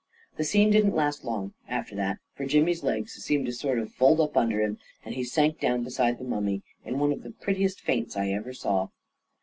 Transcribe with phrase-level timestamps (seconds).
[0.37, 4.19] The scene didn't last long, after that, for Jimmy's legs seemed to sort of fold
[4.19, 7.79] up under him, and he sank down beside the mummy in one of the prettiest
[7.81, 8.87] faints I ever saw.